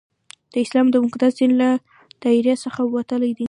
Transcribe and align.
د 0.53 0.53
اسلام 0.65 0.87
د 0.91 0.95
مقدس 1.05 1.33
دین 1.39 1.51
له 1.61 1.69
دایرې 2.23 2.55
څخه 2.63 2.81
وتل 2.95 3.21
دي. 3.37 3.39